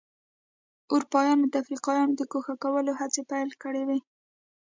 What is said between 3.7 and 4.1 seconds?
وې.